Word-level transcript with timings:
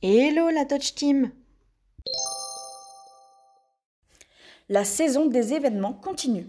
Hello 0.00 0.48
la 0.50 0.64
Touch 0.64 0.94
Team 0.94 1.30
La 4.68 4.84
saison 4.84 5.26
des 5.26 5.52
événements 5.52 5.92
continue. 5.92 6.46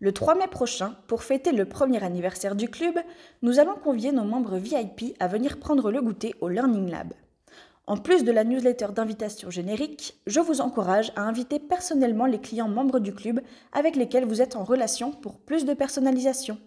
Le 0.00 0.12
3 0.12 0.36
mai 0.36 0.46
prochain, 0.48 0.96
pour 1.06 1.22
fêter 1.22 1.52
le 1.52 1.66
premier 1.66 2.02
anniversaire 2.02 2.54
du 2.54 2.68
club, 2.68 2.98
nous 3.42 3.58
allons 3.58 3.76
convier 3.76 4.12
nos 4.12 4.24
membres 4.24 4.56
VIP 4.56 5.16
à 5.20 5.28
venir 5.28 5.58
prendre 5.58 5.90
le 5.90 6.00
goûter 6.00 6.34
au 6.40 6.48
Learning 6.48 6.90
Lab. 6.90 7.12
En 7.88 7.96
plus 7.96 8.22
de 8.22 8.30
la 8.30 8.44
newsletter 8.44 8.88
d'invitation 8.94 9.50
générique, 9.50 10.16
je 10.28 10.38
vous 10.38 10.60
encourage 10.60 11.12
à 11.16 11.22
inviter 11.22 11.58
personnellement 11.58 12.26
les 12.26 12.40
clients 12.40 12.68
membres 12.68 13.00
du 13.00 13.12
club 13.12 13.40
avec 13.72 13.96
lesquels 13.96 14.24
vous 14.24 14.40
êtes 14.40 14.54
en 14.54 14.62
relation 14.62 15.10
pour 15.10 15.38
plus 15.38 15.64
de 15.64 15.74
personnalisation. 15.74 16.58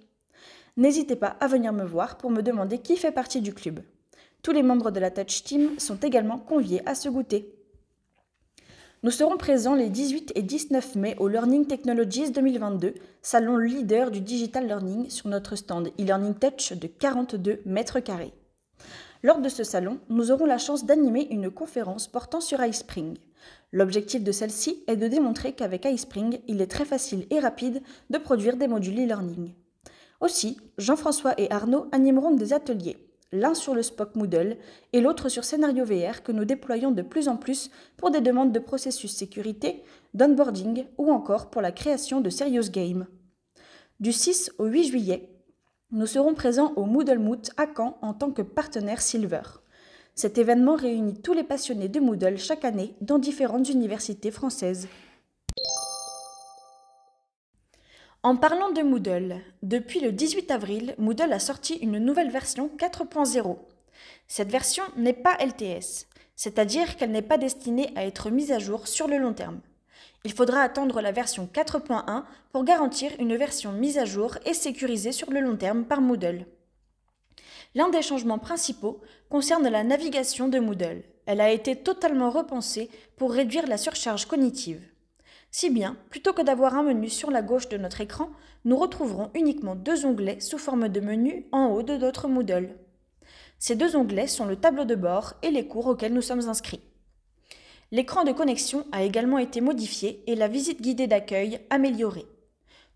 N'hésitez 0.76 1.16
pas 1.16 1.38
à 1.40 1.48
venir 1.48 1.72
me 1.72 1.86
voir 1.86 2.18
pour 2.18 2.32
me 2.32 2.42
demander 2.42 2.80
qui 2.80 2.98
fait 2.98 3.14
partie 3.14 3.40
du 3.40 3.54
club. 3.54 3.80
Tous 4.42 4.52
les 4.52 4.62
membres 4.62 4.92
de 4.92 5.00
la 5.00 5.10
Touch 5.10 5.44
Team 5.44 5.80
sont 5.80 5.96
également 5.98 6.38
conviés 6.38 6.82
à 6.86 6.96
ce 6.96 7.08
goûter. 7.08 7.56
Nous 9.02 9.12
serons 9.12 9.38
présents 9.38 9.76
les 9.76 9.90
18 9.90 10.34
et 10.36 10.42
19 10.42 10.96
mai 10.96 11.16
au 11.20 11.30
Learning 11.30 11.66
Technologies 11.66 12.32
2022, 12.32 12.96
salon 13.22 13.56
leader 13.56 14.12
du 14.12 14.20
digital 14.20 14.68
learning 14.68 15.10
sur 15.10 15.30
notre 15.30 15.56
stand 15.56 15.88
e-learning 16.00 16.34
touch 16.34 16.74
de 16.74 16.88
42 16.88 17.62
mètres 17.66 18.02
carrés. 18.02 18.34
Lors 19.26 19.42
de 19.42 19.50
ce 19.50 19.64
salon, 19.64 19.98
nous 20.08 20.30
aurons 20.30 20.46
la 20.46 20.60
chance 20.60 20.86
d'animer 20.86 21.28
une 21.32 21.50
conférence 21.50 22.08
portant 22.08 22.42
sur 22.42 22.64
iSpring. 22.64 23.18
L'objectif 23.72 24.24
de 24.24 24.32
celle-ci 24.32 24.84
est 24.86 24.98
de 24.98 25.08
démontrer 25.08 25.54
qu'avec 25.54 25.86
iSpring, 25.86 26.42
il 26.48 26.62
est 26.62 26.70
très 26.70 26.86
facile 26.86 27.26
et 27.32 27.40
rapide 27.40 27.82
de 28.12 28.20
produire 28.20 28.56
des 28.56 28.68
modules 28.68 29.00
e-learning. 29.00 29.56
Aussi, 30.22 30.58
Jean-François 30.78 31.34
et 31.40 31.52
Arnaud 31.52 31.88
animeront 31.92 32.36
des 32.36 32.54
ateliers 32.54 32.98
l'un 33.32 33.56
sur 33.56 33.74
le 33.74 33.82
Spock 33.82 34.16
Moodle 34.16 34.58
et 34.94 35.02
l'autre 35.02 35.28
sur 35.28 35.44
Scénario 35.44 35.86
VR 35.86 36.22
que 36.22 36.32
nous 36.32 36.46
déployons 36.46 36.92
de 36.92 37.02
plus 37.02 37.28
en 37.28 37.36
plus 37.36 37.72
pour 37.98 38.12
des 38.12 38.22
demandes 38.22 38.52
de 38.52 38.60
processus 38.60 39.12
sécurité, 39.12 39.82
d'onboarding 40.14 40.86
ou 41.00 41.12
encore 41.12 41.50
pour 41.50 41.64
la 41.64 41.72
création 41.72 42.22
de 42.22 42.30
Serious 42.30 42.70
Game. 42.70 43.08
Du 44.00 44.14
6 44.14 44.52
au 44.60 44.66
8 44.66 44.84
juillet, 44.84 45.35
nous 45.96 46.08
serons 46.08 46.34
présents 46.34 46.74
au 46.76 46.84
Moodle 46.84 47.20
Moot 47.20 47.52
à 47.56 47.68
Caen 47.74 47.98
en 48.02 48.14
tant 48.14 48.30
que 48.30 48.42
partenaire 48.42 49.02
Silver. 49.02 49.42
Cet 50.14 50.38
événement 50.38 50.76
réunit 50.76 51.22
tous 51.22 51.32
les 51.32 51.46
passionnés 51.46 51.88
de 51.88 52.02
Moodle 52.02 52.38
chaque 52.38 52.66
année 52.66 52.94
dans 53.00 53.18
différentes 53.18 53.70
universités 53.70 54.30
françaises. 54.30 54.90
En 58.24 58.36
parlant 58.36 58.74
de 58.74 58.82
Moodle, 58.82 59.38
depuis 59.64 60.02
le 60.02 60.12
18 60.12 60.52
avril, 60.52 60.96
Moodle 60.98 61.32
a 61.32 61.40
sorti 61.40 61.76
une 61.76 62.00
nouvelle 62.00 62.30
version 62.30 62.70
4.0. 62.78 63.58
Cette 64.28 64.52
version 64.52 64.84
n'est 64.98 65.14
pas 65.14 65.38
LTS, 65.40 66.08
c'est-à-dire 66.36 66.98
qu'elle 66.98 67.12
n'est 67.12 67.22
pas 67.22 67.38
destinée 67.38 67.94
à 67.96 68.06
être 68.06 68.32
mise 68.32 68.52
à 68.52 68.60
jour 68.60 68.90
sur 68.90 69.08
le 69.08 69.18
long 69.18 69.34
terme. 69.34 69.62
Il 70.24 70.34
faudra 70.34 70.62
attendre 70.62 71.02
la 71.02 71.12
version 71.12 71.48
4.1 71.52 72.24
pour 72.52 72.64
garantir 72.64 73.12
une 73.20 73.36
version 73.36 73.72
mise 73.72 73.98
à 73.98 74.06
jour 74.06 74.38
et 74.46 74.54
sécurisée 74.54 75.12
sur 75.12 75.32
le 75.32 75.40
long 75.40 75.56
terme 75.56 75.86
par 75.86 76.02
Moodle. 76.02 76.46
L'un 77.76 77.90
des 77.90 78.02
changements 78.02 78.40
principaux 78.40 79.02
concerne 79.30 79.68
la 79.68 79.84
navigation 79.84 80.48
de 80.48 80.60
Moodle. 80.60 81.04
Elle 81.26 81.42
a 81.42 81.52
été 81.52 81.76
totalement 81.76 82.30
repensée 82.30 82.90
pour 83.18 83.32
réduire 83.32 83.68
la 83.68 83.78
surcharge 83.78 84.26
cognitive. 84.26 84.82
Si 85.52 85.70
bien, 85.70 85.96
plutôt 86.10 86.34
que 86.34 86.42
d'avoir 86.42 86.76
un 86.76 86.84
menu 86.84 87.10
sur 87.10 87.32
la 87.32 87.42
gauche 87.42 87.70
de 87.70 87.78
notre 87.78 88.02
écran, 88.02 88.30
nous 88.64 88.78
retrouverons 88.78 89.30
uniquement 89.36 89.76
deux 89.76 90.06
onglets 90.06 90.40
sous 90.40 90.58
forme 90.58 90.90
de 90.90 91.00
menu 91.00 91.48
en 91.52 91.68
haut 91.68 91.84
de 91.84 91.98
notre 91.98 92.28
Moodle. 92.28 92.76
Ces 93.60 93.76
deux 93.76 93.96
onglets 93.96 94.28
sont 94.28 94.46
le 94.46 94.56
tableau 94.56 94.86
de 94.86 94.96
bord 94.96 95.34
et 95.44 95.52
les 95.52 95.68
cours 95.68 95.88
auxquels 95.88 96.14
nous 96.14 96.22
sommes 96.22 96.50
inscrits. 96.50 96.82
L'écran 97.96 98.26
de 98.26 98.34
connexion 98.34 98.86
a 98.92 99.04
également 99.04 99.38
été 99.38 99.62
modifié 99.62 100.22
et 100.28 100.36
la 100.36 100.50
visite 100.50 100.82
guidée 100.82 101.08
d'accueil 101.08 101.62
améliorée. 101.70 102.26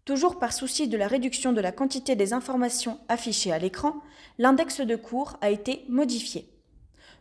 Toujours 0.03 0.39
par 0.39 0.51
souci 0.51 0.89
de 0.89 0.97
la 0.97 1.07
réduction 1.07 1.53
de 1.53 1.61
la 1.61 1.71
quantité 1.71 2.17
des 2.17 2.33
informations 2.33 2.99
affichées 3.07 3.53
à 3.53 3.59
l'écran, 3.59 3.93
l'index 4.39 4.81
de 4.81 4.97
cours 4.97 5.37
a 5.39 5.51
été 5.51 5.85
modifié. 5.87 6.49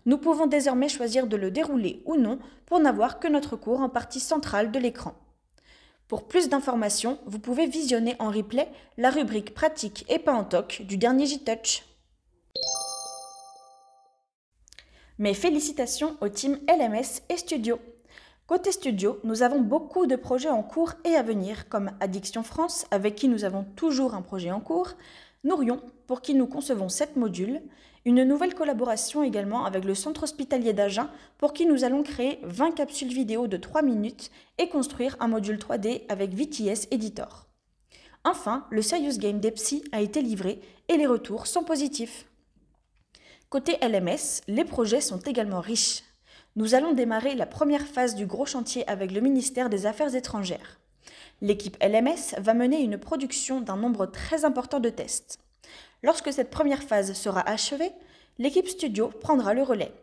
Nous 0.07 0.19
pouvons 0.19 0.49
désormais 0.49 0.89
choisir 0.89 1.29
de 1.29 1.37
le 1.37 1.53
dérouler 1.53 2.03
ou 2.05 2.17
non 2.17 2.41
pour 2.67 2.81
n'avoir 2.81 3.21
que 3.21 3.29
notre 3.29 3.55
cours 3.55 3.81
en 3.81 3.89
partie 3.89 4.19
centrale 4.19 4.73
de 4.73 4.79
l'écran. 4.81 5.15
Pour 6.09 6.27
plus 6.27 6.49
d'informations, 6.49 7.21
vous 7.27 7.39
pouvez 7.39 7.69
visionner 7.69 8.17
en 8.19 8.33
replay 8.33 8.69
la 8.97 9.11
rubrique 9.11 9.55
pratique 9.55 10.05
et 10.09 10.19
pas 10.19 10.35
en 10.35 10.43
toc 10.43 10.83
du 10.85 10.97
dernier 10.97 11.27
J-Touch. 11.27 11.85
Mes 15.21 15.35
félicitations 15.35 16.17
au 16.21 16.29
team 16.29 16.61
LMS 16.69 17.23
et 17.29 17.37
Studio. 17.37 17.81
Côté 18.47 18.71
studio, 18.71 19.19
nous 19.25 19.43
avons 19.43 19.61
beaucoup 19.61 20.07
de 20.07 20.15
projets 20.15 20.49
en 20.49 20.63
cours 20.63 20.93
et 21.05 21.17
à 21.17 21.25
venir, 21.25 21.69
comme 21.69 21.91
Addiction 21.99 22.45
France, 22.45 22.87
avec 22.93 23.17
qui 23.17 23.27
nous 23.27 23.43
avons 23.43 23.65
toujours 23.75 24.15
un 24.15 24.23
projet 24.23 24.53
en 24.53 24.61
cours, 24.61 24.93
Nourion, 25.43 25.81
pour 26.07 26.21
qui 26.21 26.35
nous 26.35 26.47
concevons 26.47 26.89
7 26.89 27.17
modules, 27.17 27.61
une 28.05 28.23
nouvelle 28.23 28.55
collaboration 28.55 29.25
également 29.25 29.65
avec 29.65 29.85
le 29.85 29.97
centre 29.97 30.23
hospitalier 30.23 30.73
d'Agen, 30.73 31.09
pour 31.37 31.53
qui 31.53 31.67
nous 31.67 31.83
allons 31.83 32.05
créer 32.05 32.39
20 32.45 32.71
capsules 32.71 33.13
vidéo 33.13 33.49
de 33.49 33.57
3 33.57 33.83
minutes 33.83 34.31
et 34.59 34.69
construire 34.69 35.17
un 35.19 35.27
module 35.27 35.59
3D 35.59 36.03
avec 36.09 36.33
VTS 36.33 36.87
Editor. 36.93 37.49
Enfin, 38.23 38.67
le 38.71 38.83
Serious 38.83 39.19
Game 39.19 39.41
d'Epsi 39.41 39.83
a 39.91 40.01
été 40.01 40.23
livré 40.23 40.61
et 40.87 40.97
les 40.97 41.09
retours 41.09 41.49
sont 41.49 41.65
positifs. 41.65 42.29
Côté 43.51 43.79
LMS, 43.81 44.43
les 44.47 44.67
projets 44.67 45.01
sont 45.01 45.21
également 45.21 45.63
riches. 45.63 46.03
Nous 46.55 46.75
allons 46.75 46.93
démarrer 46.93 47.35
la 47.35 47.47
première 47.47 47.87
phase 47.87 48.15
du 48.15 48.27
gros 48.27 48.45
chantier 48.45 48.87
avec 48.91 49.11
le 49.11 49.23
ministère 49.23 49.71
des 49.71 49.87
Affaires 49.87 50.15
étrangères. 50.15 50.79
L'équipe 51.41 51.83
LMS 51.83 52.39
va 52.39 52.53
mener 52.53 52.83
une 52.83 52.99
production 52.99 53.63
d'un 53.63 53.79
nombre 53.79 54.05
très 54.05 54.45
important 54.45 54.81
de 54.81 54.91
tests. 54.91 55.39
Lorsque 56.03 56.31
cette 56.31 56.51
première 56.51 56.83
phase 56.83 57.15
sera 57.15 57.41
achevée, 57.41 57.93
l'équipe 58.37 58.69
studio 58.69 59.09
prendra 59.09 59.55
le 59.55 59.63
relais. 59.63 59.95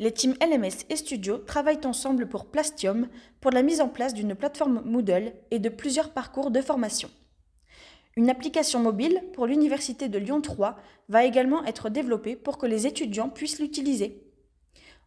Les 0.00 0.10
teams 0.10 0.34
LMS 0.42 0.84
et 0.90 0.96
Studio 0.96 1.38
travaillent 1.38 1.86
ensemble 1.86 2.28
pour 2.28 2.46
Plastium 2.46 3.06
pour 3.40 3.52
la 3.52 3.62
mise 3.62 3.80
en 3.80 3.88
place 3.88 4.14
d'une 4.14 4.34
plateforme 4.34 4.82
Moodle 4.84 5.32
et 5.52 5.60
de 5.60 5.68
plusieurs 5.68 6.10
parcours 6.10 6.50
de 6.50 6.60
formation. 6.60 7.08
Une 8.18 8.30
application 8.30 8.80
mobile 8.80 9.22
pour 9.32 9.46
l'Université 9.46 10.08
de 10.08 10.18
Lyon 10.18 10.40
3 10.40 10.76
va 11.08 11.24
également 11.24 11.64
être 11.66 11.88
développée 11.88 12.34
pour 12.34 12.58
que 12.58 12.66
les 12.66 12.84
étudiants 12.84 13.28
puissent 13.28 13.60
l'utiliser. 13.60 14.20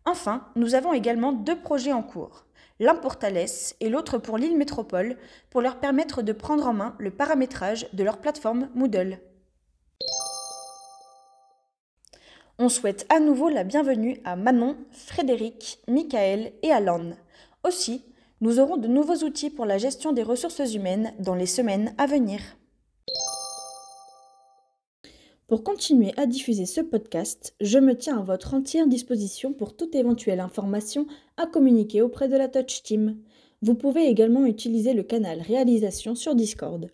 Enfin, 0.05 0.47
nous 0.55 0.75
avons 0.75 0.93
également 0.93 1.33
deux 1.33 1.59
projets 1.59 1.91
en 1.91 2.03
cours 2.03 2.45
l'un 2.79 2.95
pour 2.95 3.17
Thales 3.17 3.49
et 3.81 3.89
l'autre 3.89 4.17
pour 4.17 4.37
l'île 4.37 4.57
Métropole, 4.57 5.17
pour 5.49 5.59
leur 5.59 5.81
permettre 5.81 6.21
de 6.21 6.31
prendre 6.31 6.65
en 6.65 6.73
main 6.73 6.95
le 6.99 7.11
paramétrage 7.11 7.85
de 7.91 8.01
leur 8.01 8.19
plateforme 8.19 8.69
Moodle. 8.75 9.19
On 12.59 12.69
souhaite 12.69 13.05
à 13.09 13.19
nouveau 13.19 13.49
la 13.49 13.65
bienvenue 13.65 14.21
à 14.23 14.37
Manon, 14.37 14.77
Frédéric, 14.89 15.81
Michael 15.89 16.53
et 16.63 16.71
Alan. 16.71 17.11
Aussi, 17.65 18.05
nous 18.39 18.61
aurons 18.61 18.77
de 18.77 18.87
nouveaux 18.87 19.25
outils 19.25 19.49
pour 19.49 19.65
la 19.65 19.77
gestion 19.77 20.13
des 20.13 20.23
ressources 20.23 20.73
humaines 20.73 21.13
dans 21.19 21.35
les 21.35 21.45
semaines 21.45 21.93
à 21.97 22.05
venir. 22.05 22.39
Pour 25.51 25.65
continuer 25.65 26.13
à 26.15 26.27
diffuser 26.27 26.65
ce 26.65 26.79
podcast, 26.79 27.55
je 27.59 27.77
me 27.77 27.97
tiens 27.97 28.19
à 28.19 28.23
votre 28.23 28.53
entière 28.53 28.87
disposition 28.87 29.51
pour 29.51 29.75
toute 29.75 29.95
éventuelle 29.95 30.39
information 30.39 31.07
à 31.35 31.45
communiquer 31.45 32.01
auprès 32.01 32.29
de 32.29 32.37
la 32.37 32.47
Touch 32.47 32.83
Team. 32.83 33.17
Vous 33.61 33.75
pouvez 33.75 34.05
également 34.05 34.45
utiliser 34.45 34.93
le 34.93 35.03
canal 35.03 35.41
réalisation 35.41 36.15
sur 36.15 36.35
Discord. 36.35 36.89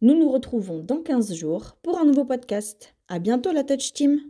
Nous 0.00 0.18
nous 0.18 0.30
retrouvons 0.30 0.82
dans 0.82 1.02
15 1.02 1.34
jours 1.34 1.76
pour 1.82 1.98
un 1.98 2.06
nouveau 2.06 2.24
podcast. 2.24 2.94
À 3.08 3.18
bientôt 3.18 3.52
la 3.52 3.62
Touch 3.62 3.92
Team! 3.92 4.22